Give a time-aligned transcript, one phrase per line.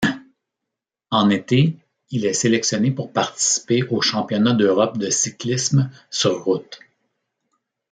[1.11, 1.77] En été,
[2.09, 6.79] il est sélectionné pour participer aux championnats d'Europe de cyclisme sur route.